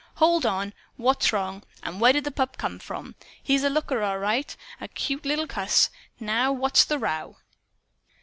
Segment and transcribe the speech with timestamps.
[0.15, 0.73] "Hold on!
[0.97, 1.61] What's wrong?
[1.83, 3.13] And where did the pup come from?
[3.43, 5.91] He's a looker, all right a cute little cuss.
[6.17, 7.37] What's the row?"